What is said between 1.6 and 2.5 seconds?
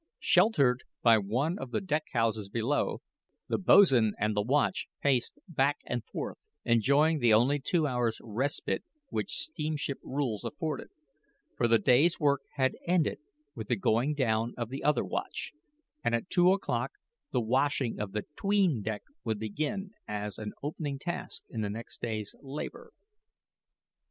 the deck houses